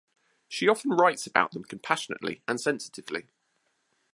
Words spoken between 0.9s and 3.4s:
writes about them compassionately and sensitively.